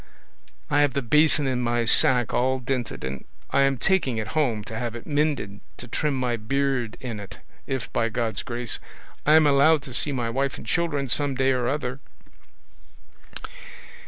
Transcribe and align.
I 0.71 0.81
have 0.81 0.93
the 0.93 1.03
basin 1.03 1.45
in 1.45 1.61
my 1.61 1.85
sack 1.85 2.33
all 2.33 2.57
dinted, 2.57 3.03
and 3.03 3.23
I 3.51 3.61
am 3.61 3.77
taking 3.77 4.17
it 4.17 4.29
home 4.29 4.63
to 4.63 4.75
have 4.75 4.95
it 4.95 5.05
mended, 5.05 5.59
to 5.77 5.87
trim 5.87 6.15
my 6.19 6.37
beard 6.37 6.97
in 6.99 7.19
it, 7.19 7.37
if, 7.67 7.93
by 7.93 8.09
God's 8.09 8.41
grace, 8.41 8.79
I 9.27 9.33
am 9.33 9.45
allowed 9.45 9.83
to 9.83 9.93
see 9.93 10.11
my 10.11 10.31
wife 10.31 10.57
and 10.57 10.65
children 10.65 11.07
some 11.07 11.35
day 11.35 11.51
or 11.51 11.67
other." 11.67 11.99